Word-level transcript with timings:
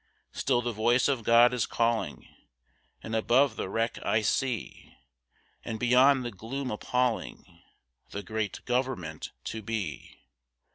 Still 0.31 0.63
the 0.63 0.71
voice 0.71 1.07
of 1.07 1.23
God 1.23 1.53
is 1.53 1.67
calling; 1.67 2.27
and 3.03 3.15
above 3.15 3.55
the 3.55 3.69
wreck 3.69 4.03
I 4.03 4.23
see, 4.23 4.97
And 5.63 5.79
beyond 5.79 6.25
the 6.25 6.31
gloom 6.31 6.71
appalling, 6.71 7.61
the 8.09 8.23
great 8.23 8.65
Government 8.65 9.31
to 9.43 9.61
Be. 9.61 10.17